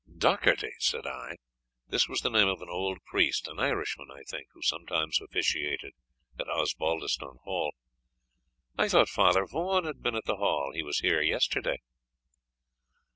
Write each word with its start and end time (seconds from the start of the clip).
"Docharty!" 0.17 0.71
said 0.79 1.05
I 1.05 1.37
(this 1.87 2.07
was 2.09 2.21
the 2.21 2.31
name 2.31 2.47
of 2.47 2.59
an 2.63 2.69
old 2.71 2.97
priest, 3.05 3.47
an 3.47 3.59
Irishman, 3.59 4.07
I 4.11 4.23
think, 4.23 4.47
who 4.53 4.63
sometimes 4.63 5.21
officiated 5.21 5.93
at 6.39 6.49
Osbaldistone 6.49 7.37
Hall) 7.43 7.75
"I 8.79 8.89
thought 8.89 9.09
Father 9.09 9.45
Vaughan 9.45 9.83
had 9.85 10.01
been 10.01 10.15
at 10.15 10.25
the 10.25 10.37
Hall. 10.37 10.71
He 10.73 10.81
was 10.81 11.01
here 11.01 11.21
yesterday." 11.21 11.81